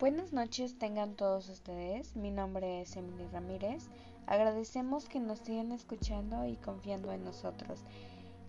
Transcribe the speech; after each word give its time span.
Buenas 0.00 0.32
noches 0.32 0.78
tengan 0.78 1.14
todos 1.14 1.50
ustedes. 1.50 2.16
Mi 2.16 2.30
nombre 2.30 2.80
es 2.80 2.96
Emily 2.96 3.26
Ramírez. 3.30 3.90
Agradecemos 4.26 5.06
que 5.10 5.20
nos 5.20 5.40
sigan 5.40 5.72
escuchando 5.72 6.46
y 6.46 6.56
confiando 6.56 7.12
en 7.12 7.22
nosotros. 7.22 7.84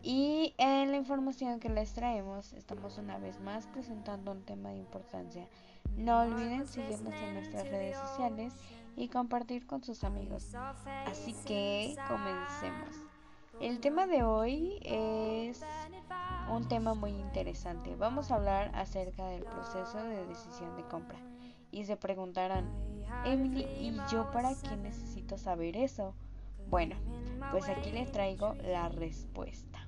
Y 0.02 0.54
en 0.58 0.92
la 0.92 0.96
información 0.96 1.60
que 1.60 1.68
les 1.68 1.92
traemos, 1.92 2.54
estamos 2.54 2.98
una 2.98 3.18
vez 3.18 3.42
más 3.42 3.68
presentando 3.68 4.32
un 4.32 4.44
tema 4.44 4.70
de 4.70 4.78
importancia. 4.78 5.46
No 5.98 6.22
olviden 6.22 6.68
seguirnos 6.68 7.14
en 7.16 7.34
nuestras 7.34 7.68
redes 7.68 7.98
sociales 7.98 8.54
y 8.96 9.10
compartir 9.10 9.68
con 9.68 9.84
sus 9.84 10.06
amigos. 10.06 10.56
Así 11.06 11.36
que 11.46 11.98
comencemos. 12.08 12.96
El 13.60 13.82
tema 13.82 14.08
de 14.08 14.24
hoy 14.24 14.80
es 14.86 15.62
un 16.50 16.70
tema 16.70 16.94
muy 16.94 17.12
interesante. 17.12 17.94
Vamos 17.98 18.32
a 18.32 18.36
hablar 18.36 18.72
acerca 18.74 19.28
del 19.28 19.44
proceso 19.44 20.02
de 20.02 20.26
decisión 20.28 20.78
de 20.78 20.84
compra 20.84 21.20
y 21.72 21.86
se 21.86 21.98
preguntarán, 21.98 22.70
Emily, 23.26 23.66
¿y 23.80 23.98
yo 24.12 24.30
para 24.32 24.54
qué 24.56 24.76
necesito 24.78 25.38
saber 25.38 25.78
eso? 25.78 26.14
Bueno, 26.70 26.96
pues 27.52 27.68
aquí 27.70 27.92
les 27.92 28.12
traigo 28.12 28.54
la 28.64 28.90
respuesta. 28.90 29.80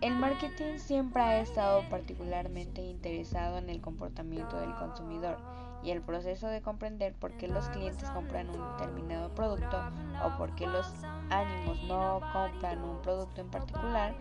El 0.00 0.16
marketing 0.16 0.78
siempre 0.78 1.22
ha 1.22 1.40
estado 1.40 1.82
particularmente 1.90 2.82
interesado 2.82 3.58
en 3.58 3.70
el 3.70 3.80
comportamiento 3.80 4.58
del 4.58 4.74
consumidor 4.74 5.38
y 5.82 5.90
el 5.90 6.02
proceso 6.02 6.48
de 6.48 6.62
comprender 6.62 7.14
por 7.14 7.32
qué 7.36 7.48
los 7.48 7.68
clientes 7.68 8.08
compran 8.10 8.48
un 8.50 8.60
determinado 8.72 9.34
producto 9.34 9.78
o 10.24 10.36
por 10.36 10.54
qué 10.54 10.66
los 10.66 10.86
ánimos 11.30 11.82
no 11.84 12.20
compran 12.32 12.82
un 12.82 13.00
producto 13.02 13.40
en 13.40 13.50
particular 13.50 14.14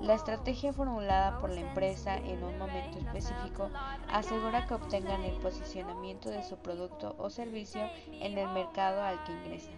la 0.00 0.14
estrategia 0.14 0.72
formulada 0.72 1.38
por 1.38 1.50
la 1.50 1.60
empresa 1.60 2.16
en 2.16 2.42
un 2.42 2.58
momento 2.58 2.98
específico 2.98 3.70
asegura 4.10 4.66
que 4.66 4.74
obtengan 4.74 5.22
el 5.22 5.36
posicionamiento 5.38 6.30
de 6.30 6.42
su 6.42 6.56
producto 6.56 7.14
o 7.18 7.30
servicio 7.30 7.82
en 8.20 8.36
el 8.38 8.48
mercado 8.48 9.02
al 9.02 9.22
que 9.24 9.32
ingresan. 9.32 9.74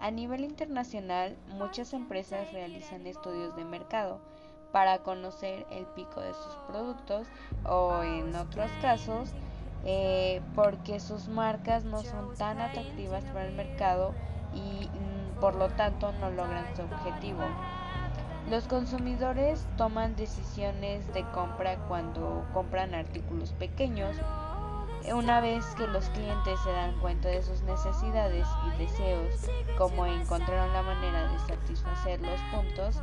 A 0.00 0.10
nivel 0.10 0.44
internacional, 0.44 1.36
muchas 1.48 1.92
empresas 1.92 2.52
realizan 2.52 3.06
estudios 3.06 3.56
de 3.56 3.64
mercado 3.64 4.20
para 4.70 4.98
conocer 4.98 5.66
el 5.70 5.86
pico 5.86 6.20
de 6.20 6.34
sus 6.34 6.54
productos 6.68 7.26
o 7.64 8.02
en 8.02 8.34
otros 8.34 8.70
casos 8.82 9.30
eh, 9.86 10.40
porque 10.54 10.98
sus 10.98 11.28
marcas 11.28 11.84
no 11.84 12.02
son 12.02 12.34
tan 12.36 12.58
atractivas 12.58 13.24
para 13.26 13.46
el 13.46 13.54
mercado 13.54 14.14
y 14.54 14.88
mm, 14.88 15.40
por 15.40 15.54
lo 15.56 15.68
tanto 15.68 16.12
no 16.12 16.30
logran 16.30 16.74
su 16.74 16.82
objetivo. 16.82 17.42
Los 18.50 18.64
consumidores 18.64 19.66
toman 19.78 20.16
decisiones 20.16 21.12
de 21.14 21.24
compra 21.30 21.78
cuando 21.88 22.44
compran 22.52 22.94
artículos 22.94 23.52
pequeños. 23.52 24.16
Una 25.10 25.40
vez 25.40 25.64
que 25.76 25.86
los 25.86 26.10
clientes 26.10 26.60
se 26.62 26.70
dan 26.70 26.92
cuenta 27.00 27.28
de 27.28 27.42
sus 27.42 27.62
necesidades 27.62 28.46
y 28.66 28.78
deseos, 28.78 29.50
como 29.78 30.04
encontraron 30.04 30.72
la 30.74 30.82
manera 30.82 31.32
de 31.32 31.38
satisfacer 31.38 32.20
los 32.20 32.40
puntos, 32.52 33.00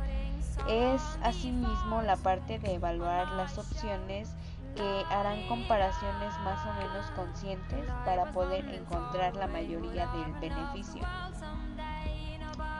es 0.68 1.02
asimismo 1.22 2.02
la 2.02 2.16
parte 2.16 2.60
de 2.60 2.74
evaluar 2.74 3.28
las 3.32 3.58
opciones 3.58 4.34
que 4.76 5.04
harán 5.10 5.46
comparaciones 5.48 6.32
más 6.44 6.64
o 6.66 6.72
menos 6.74 7.10
conscientes 7.16 7.90
para 8.04 8.30
poder 8.30 8.64
encontrar 8.68 9.34
la 9.34 9.48
mayoría 9.48 10.06
del 10.06 10.32
beneficio. 10.34 11.02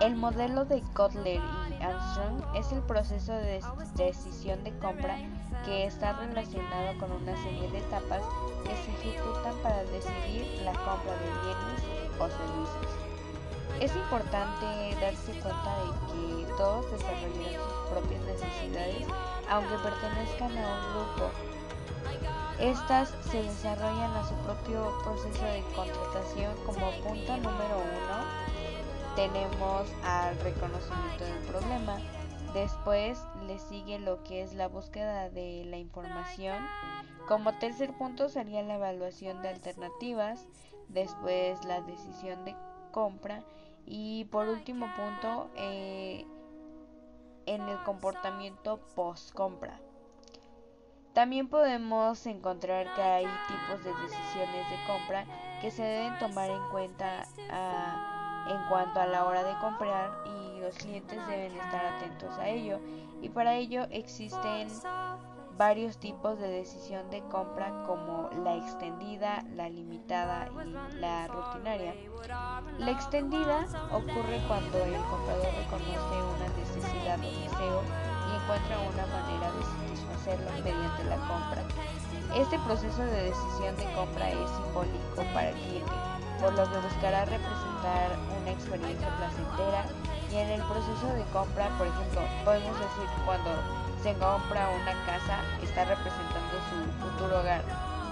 El 0.03 0.17
modelo 0.17 0.65
de 0.65 0.83
Kotler 0.95 1.41
y 1.71 1.81
Armstrong 1.81 2.57
es 2.57 2.73
el 2.73 2.81
proceso 2.81 3.35
de 3.35 3.61
decisión 3.95 4.65
de 4.65 4.77
compra 4.79 5.17
que 5.65 5.87
está 5.87 6.15
relacionado 6.15 6.99
con 6.99 7.13
una 7.13 7.41
serie 7.41 7.71
de 7.71 7.79
etapas 7.79 8.21
que 8.65 8.75
se 8.75 8.91
ejecutan 8.91 9.55
para 9.63 9.85
decidir 9.85 10.61
la 10.65 10.73
compra 10.73 11.15
de 11.15 11.31
bienes 11.45 12.19
o 12.19 12.27
servicios. 12.27 12.93
Es 13.79 13.95
importante 13.95 14.67
darse 15.01 15.39
cuenta 15.41 15.79
de 15.79 16.47
que 16.47 16.53
todos 16.57 16.91
desarrollan 16.91 17.55
sus 17.55 17.91
propias 17.93 18.23
necesidades 18.23 19.07
aunque 19.49 19.79
pertenezcan 19.85 20.59
a 20.59 20.67
un 20.67 20.95
grupo. 20.95 21.31
Estas 22.59 23.15
se 23.31 23.45
desarrollan 23.45 24.17
a 24.17 24.29
su 24.29 24.35
propio 24.43 24.99
proceso 25.05 25.45
de 25.45 25.63
contratación 25.77 26.57
como 26.67 26.91
punto 27.05 27.37
número 27.37 27.79
uno 27.79 28.42
tenemos 29.15 29.93
al 30.05 30.39
reconocimiento 30.41 31.25
del 31.25 31.39
problema. 31.47 31.99
Después 32.55 33.19
le 33.47 33.59
sigue 33.59 33.99
lo 33.99 34.23
que 34.23 34.43
es 34.43 34.55
la 34.55 34.69
búsqueda 34.69 35.31
de 35.31 35.65
la 35.67 35.79
información. 35.79 36.57
Como 37.27 37.59
tercer 37.59 37.93
punto 37.95 38.29
sería 38.29 38.63
la 38.63 38.75
evaluación 38.75 39.43
de 39.43 39.49
alternativas. 39.49 40.47
Después 40.89 41.65
la 41.65 41.81
decisión 41.83 42.45
de 42.45 42.55
compra. 42.91 43.43
Y 43.87 44.27
por 44.27 44.49
último 44.49 44.87
punto, 44.97 45.51
eh, 45.57 46.27
en 47.47 47.69
el 47.69 47.83
comportamiento 47.85 48.79
post 48.95 49.33
compra. 49.33 49.81
También 51.13 51.49
podemos 51.49 52.25
encontrar 52.27 52.95
que 52.95 53.03
hay 53.03 53.27
tipos 53.47 53.85
de 53.85 53.93
decisiones 54.03 54.71
de 54.71 54.87
compra 54.87 55.27
que 55.61 55.71
se 55.71 55.83
deben 55.83 56.19
tomar 56.19 56.51
en 56.51 56.69
cuenta 56.71 57.27
a 57.51 58.12
en 58.49 58.69
cuanto 58.69 59.01
a 59.01 59.07
la 59.07 59.25
hora 59.25 59.45
de 59.45 59.59
comprar 59.59 60.11
y 60.27 60.61
los 60.61 60.77
clientes 60.77 61.19
deben 61.27 61.53
estar 61.53 61.85
atentos 61.85 62.39
a 62.39 62.49
ello 62.49 62.81
y 63.21 63.29
para 63.29 63.55
ello 63.55 63.87
existen 63.91 64.69
varios 65.57 65.99
tipos 65.99 66.39
de 66.39 66.49
decisión 66.49 67.09
de 67.11 67.21
compra 67.29 67.85
como 67.87 68.31
la 68.43 68.57
extendida, 68.57 69.45
la 69.55 69.69
limitada 69.69 70.49
y 70.91 70.99
la 70.99 71.29
rutinaria. 71.29 71.95
La 72.79 72.91
extendida 72.91 73.67
ocurre 73.93 74.43
cuando 74.49 74.79
el 74.79 74.97
comprador 75.05 75.49
reconoce 75.57 76.17
una 76.35 76.49
necesidad 76.57 77.19
o 77.19 77.23
deseo 77.23 77.83
y 78.29 78.43
encuentra 78.43 78.79
una 78.81 79.07
manera 79.07 79.53
de 79.53 79.63
satisfacerlo 79.63 80.51
mediante 80.65 81.05
la 81.05 81.17
compra. 81.17 81.63
Este 82.35 82.59
proceso 82.61 83.03
de 83.03 83.25
decisión 83.25 83.77
de 83.77 83.93
compra 83.95 84.31
es 84.31 84.51
simbólico 84.51 85.23
para 85.35 85.51
el 85.51 85.57
cliente 85.57 85.93
por 86.43 86.53
lo 86.55 86.67
que 86.69 86.79
buscará 86.79 87.25
representar 87.25 88.19
una 88.43 88.51
experiencia 88.51 89.09
placentera. 89.17 89.87
Y 90.33 90.37
en 90.37 90.49
el 90.59 90.63
proceso 90.63 91.07
de 91.15 91.23
compra, 91.33 91.71
por 91.79 91.87
ejemplo, 91.87 92.21
podemos 92.45 92.75
decir 92.75 93.07
cuando 93.25 93.51
se 94.03 94.13
compra 94.19 94.69
una 94.83 94.93
casa 95.07 95.39
está 95.63 95.85
representando 95.85 96.59
su 96.67 96.77
futuro 96.99 97.39
hogar. 97.39 97.63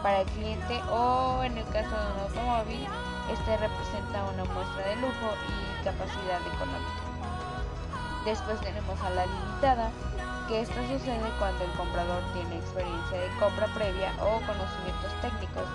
Para 0.04 0.20
el 0.20 0.26
cliente 0.38 0.80
o 0.88 1.42
en 1.42 1.58
el 1.58 1.66
caso 1.74 1.90
de 1.90 2.06
un 2.14 2.20
automóvil 2.30 2.86
este 3.34 3.56
representa 3.56 4.24
una 4.32 4.44
muestra 4.54 4.86
de 4.86 4.96
lujo 4.96 5.28
y 5.50 5.84
capacidad 5.84 6.40
económica. 6.46 7.02
Después 8.24 8.60
tenemos 8.60 9.00
a 9.00 9.10
la 9.10 9.26
limitada, 9.26 9.90
que 10.46 10.60
esto 10.60 10.78
sucede 10.88 11.30
cuando 11.38 11.64
el 11.64 11.70
comprador 11.72 12.22
tiene 12.32 12.58
experiencia 12.58 13.18
de 13.18 13.28
compra 13.40 13.66
previa 13.74 14.12
o 14.22 14.38
conocimientos 14.46 15.12
técnicos 15.20 15.66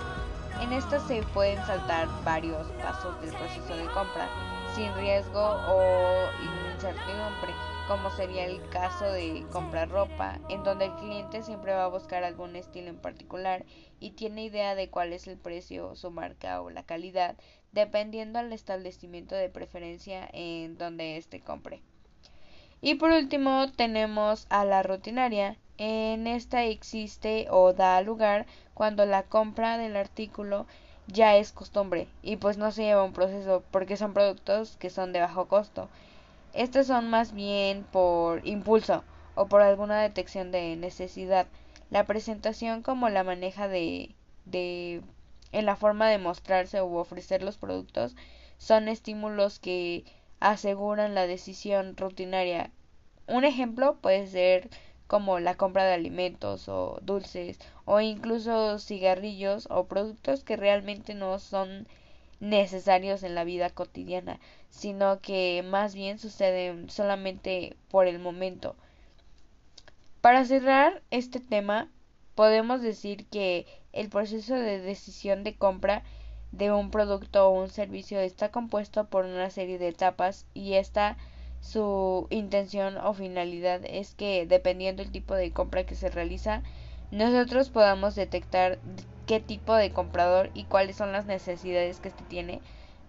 en 0.62 0.74
esta 0.74 1.00
se 1.08 1.22
pueden 1.34 1.64
saltar 1.66 2.08
varios 2.24 2.68
pasos 2.82 3.20
del 3.22 3.32
proceso 3.32 3.76
de 3.76 3.86
compra 3.94 4.30
sin 4.76 4.94
riesgo 4.96 5.40
o 5.40 6.30
incertidumbre, 6.74 7.54
como 7.88 8.10
sería 8.12 8.46
el 8.46 8.62
caso 8.70 9.06
de 9.06 9.46
comprar 9.52 9.90
ropa, 9.90 10.40
en 10.50 10.64
donde 10.64 10.86
el 10.86 10.96
cliente 10.96 11.44
siempre 11.44 11.74
va 11.74 11.86
a 11.86 11.90
buscar 11.90 12.24
algún 12.24 12.56
estilo 12.56 12.90
en 12.90 12.98
particular 12.98 13.66
y 14.00 14.12
tiene 14.12 14.44
idea 14.44 14.76
de 14.76 14.90
cuál 14.90 15.14
es 15.14 15.28
el 15.28 15.38
precio, 15.38 15.96
su 15.96 16.12
marca 16.12 16.62
o 16.62 16.70
la 16.70 16.84
calidad, 16.84 17.38
dependiendo 17.72 18.40
al 18.40 18.52
establecimiento 18.52 19.36
de 19.36 19.50
preferencia 19.50 20.28
en 20.34 20.78
donde 20.78 21.18
éste 21.18 21.40
compre. 21.40 21.82
Y 22.82 22.96
por 22.96 23.12
último 23.12 23.72
tenemos 23.72 24.46
a 24.50 24.66
la 24.66 24.84
rutinaria. 24.84 25.58
En 25.78 26.28
esta 26.28 26.64
existe 26.64 27.48
o 27.50 27.74
da 27.74 28.02
lugar 28.02 28.46
cuando 28.74 29.06
la 29.06 29.24
compra 29.24 29.78
del 29.78 29.98
artículo 29.98 30.68
ya 31.08 31.36
es 31.36 31.52
costumbre 31.52 32.08
y 32.22 32.38
pues 32.38 32.58
no 32.58 32.72
se 32.72 32.84
lleva 32.84 33.04
un 33.04 33.14
proceso 33.14 33.64
porque 33.72 33.98
son 33.98 34.14
productos 34.14 34.78
que 34.78 34.90
son 34.90 35.12
de 35.12 35.20
bajo 35.20 35.48
costo. 35.48 35.90
Estos 36.54 36.88
son 36.88 37.10
más 37.10 37.34
bien 37.34 37.84
por 37.92 38.48
impulso 38.48 39.04
o 39.36 39.48
por 39.48 39.62
alguna 39.62 40.02
detección 40.02 40.52
de 40.52 40.78
necesidad. 40.78 41.48
La 41.90 42.06
presentación 42.06 42.82
como 42.82 43.10
la 43.10 43.24
maneja 43.24 43.68
de, 43.68 44.16
de 44.46 45.02
en 45.52 45.66
la 45.66 45.76
forma 45.76 46.08
de 46.10 46.18
mostrarse 46.18 46.82
u 46.82 46.96
ofrecer 46.96 47.44
los 47.44 47.58
productos 47.58 48.16
son 48.58 48.88
estímulos 48.88 49.60
que 49.60 50.06
aseguran 50.40 51.16
la 51.16 51.28
decisión 51.28 51.98
rutinaria. 51.98 52.72
Un 53.28 53.44
ejemplo 53.44 53.98
puede 53.98 54.28
ser 54.28 54.70
como 55.08 55.40
la 55.40 55.56
compra 55.56 55.86
de 55.86 55.94
alimentos 55.94 56.68
o 56.68 57.00
dulces 57.02 57.60
o 57.86 58.02
incluso 58.02 58.80
cigarrillos 58.80 59.68
o 59.70 59.86
productos 59.86 60.44
que 60.44 60.56
realmente 60.58 61.14
no 61.14 61.40
son 61.40 61.88
necesarios 62.40 63.24
en 63.24 63.36
la 63.36 63.44
vida 63.44 63.70
cotidiana, 63.70 64.40
sino 64.70 65.20
que 65.20 65.64
más 65.64 65.96
bien 65.96 66.20
suceden 66.20 66.90
solamente 66.90 67.76
por 67.90 68.08
el 68.08 68.20
momento. 68.20 68.76
Para 70.22 70.44
cerrar 70.46 71.02
este 71.12 71.40
tema, 71.40 71.90
podemos 72.34 72.82
decir 72.82 73.26
que 73.28 73.66
el 73.94 74.10
proceso 74.10 74.56
de 74.56 74.82
decisión 74.82 75.44
de 75.44 75.56
compra 75.56 76.04
de 76.52 76.72
un 76.72 76.90
producto 76.90 77.48
o 77.48 77.62
un 77.62 77.70
servicio 77.70 78.20
está 78.20 78.50
compuesto 78.50 79.06
por 79.06 79.26
una 79.26 79.50
serie 79.50 79.78
de 79.78 79.90
etapas 79.90 80.46
y 80.54 80.74
esta 80.74 81.18
su 81.66 82.28
intención 82.30 82.98
o 82.98 83.14
finalidad 83.14 83.82
es 83.86 84.14
que 84.14 84.46
dependiendo 84.46 85.02
del 85.02 85.12
tipo 85.12 85.34
de 85.34 85.52
compra 85.52 85.84
que 85.86 85.96
se 85.96 86.10
realiza 86.10 86.62
nosotros 87.12 87.70
podamos 87.70 88.16
detectar 88.16 88.80
qué 89.26 89.40
tipo 89.40 89.74
de 89.76 89.92
comprador 89.92 90.52
y 90.54 90.66
cuáles 90.66 90.96
son 90.96 91.12
las 91.12 91.26
necesidades 91.26 92.00
que 92.00 92.10
éste 92.10 92.24
tiene. 92.24 92.62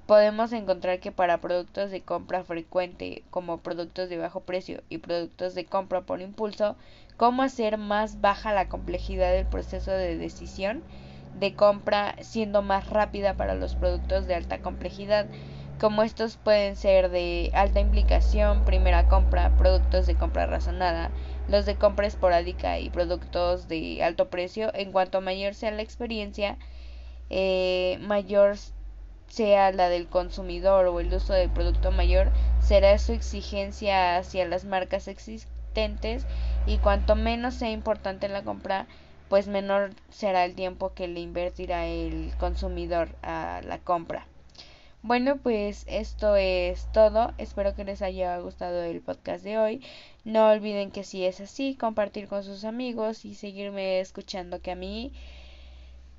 Podemos 0.07 0.53
encontrar 0.53 1.01
que 1.01 1.13
para 1.13 1.41
productos 1.41 1.91
de 1.91 2.03
compra 2.03 2.45
frecuente 2.45 3.25
como 3.31 3.59
productos 3.59 4.09
de 4.09 4.19
bajo 4.19 4.41
precio 4.41 4.83
y 4.89 4.99
productos 4.99 5.55
de 5.55 5.67
compra 5.67 6.03
por 6.03 6.21
impulso, 6.21 6.77
cómo 7.17 7.43
hacer 7.43 7.77
más 7.77 8.21
baja 8.21 8.53
la 8.53 8.69
complejidad 8.69 9.33
del 9.33 9.47
proceso 9.47 9.91
de 9.91 10.17
decisión 10.17 10.85
de 11.33 11.55
compra 11.55 12.15
siendo 12.21 12.63
más 12.63 12.89
rápida 12.89 13.37
para 13.37 13.55
los 13.55 13.75
productos 13.75 14.27
de 14.27 14.35
alta 14.35 14.63
complejidad, 14.63 15.29
como 15.79 16.03
estos 16.03 16.37
pueden 16.37 16.75
ser 16.77 17.11
de 17.11 17.51
alta 17.55 17.81
implicación, 17.81 18.65
primera 18.65 19.09
compra, 19.09 19.57
productos 19.59 20.07
de 20.07 20.15
compra 20.15 20.47
razonada, 20.47 21.11
los 21.49 21.67
de 21.67 21.77
compra 21.77 22.07
esporádica 22.07 22.79
y 22.79 22.89
productos 22.89 23.69
de 23.69 24.03
alto 24.03 24.31
precio, 24.31 24.71
en 24.75 24.93
cuanto 24.93 25.21
mayor 25.21 25.55
sea 25.55 25.71
la 25.73 25.83
experiencia, 25.83 26.57
eh, 27.29 27.99
mayor 28.01 28.57
sea 29.29 29.73
la 29.73 29.89
del 29.89 30.07
consumidor 30.07 30.87
o 30.87 31.01
el 31.01 31.13
uso 31.13 31.35
del 31.35 31.51
producto 31.51 31.91
mayor, 31.93 32.33
será 32.61 32.97
su 32.99 33.13
exigencia 33.13 34.17
hacia 34.17 34.47
las 34.47 34.65
marcas 34.65 35.09
existentes 35.09 36.27
y 36.67 36.79
cuanto 36.79 37.17
menos 37.17 37.55
sea 37.55 37.71
importante 37.71 38.29
la 38.29 38.43
compra, 38.43 38.87
pues 39.29 39.47
menor 39.47 39.91
será 40.11 40.45
el 40.45 40.55
tiempo 40.55 40.95
que 40.95 41.09
le 41.09 41.21
invertirá 41.21 41.87
el 41.87 42.33
consumidor 42.39 43.09
a 43.23 43.61
la 43.65 43.79
compra. 43.79 44.27
Bueno, 45.07 45.37
pues 45.37 45.85
esto 45.87 46.35
es 46.35 46.91
todo. 46.91 47.33
Espero 47.39 47.77
que 47.77 47.85
les 47.85 48.03
haya 48.03 48.37
gustado 48.41 48.83
el 48.83 49.01
podcast 49.01 49.45
de 49.45 49.57
hoy. 49.57 49.85
No 50.25 50.51
olviden 50.51 50.91
que 50.91 51.05
si 51.05 51.25
es 51.25 51.41
así, 51.41 51.77
compartir 51.77 52.27
con 52.27 52.43
sus 52.43 52.65
amigos 52.65 53.25
y 53.25 53.37
seguirme 53.37 54.01
escuchando 54.01 54.61
que 54.61 54.73
a 54.73 54.75
mí 54.75 55.13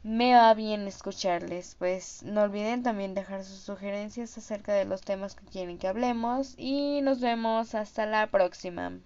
me 0.03 0.33
va 0.35 0.53
bien 0.53 0.87
escucharles. 0.87 1.75
Pues 1.77 2.23
no 2.23 2.43
olviden 2.43 2.81
también 2.81 3.13
dejar 3.13 3.43
sus 3.43 3.59
sugerencias 3.59 4.37
acerca 4.37 4.73
de 4.73 4.85
los 4.85 5.01
temas 5.01 5.35
que 5.35 5.45
quieren 5.45 5.79
que 5.79 5.89
hablemos 5.89 6.55
y 6.57 7.01
nos 7.01 7.19
vemos 7.19 7.75
hasta 7.75 8.05
la 8.05 8.27
próxima. 8.27 9.01